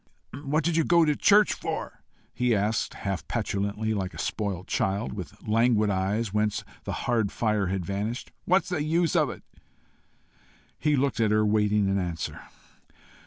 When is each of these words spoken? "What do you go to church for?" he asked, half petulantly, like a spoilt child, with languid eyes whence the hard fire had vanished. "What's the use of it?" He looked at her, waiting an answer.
"What 0.43 0.63
do 0.63 0.71
you 0.71 0.83
go 0.83 1.05
to 1.05 1.15
church 1.15 1.53
for?" 1.53 2.01
he 2.33 2.55
asked, 2.55 2.95
half 2.95 3.27
petulantly, 3.27 3.93
like 3.93 4.15
a 4.15 4.17
spoilt 4.17 4.65
child, 4.65 5.13
with 5.13 5.47
languid 5.47 5.91
eyes 5.91 6.33
whence 6.33 6.63
the 6.85 6.91
hard 7.05 7.31
fire 7.31 7.67
had 7.67 7.85
vanished. 7.85 8.31
"What's 8.45 8.69
the 8.69 8.81
use 8.81 9.15
of 9.15 9.29
it?" 9.29 9.43
He 10.79 10.95
looked 10.95 11.19
at 11.19 11.29
her, 11.29 11.45
waiting 11.45 11.87
an 11.87 11.99
answer. 11.99 12.41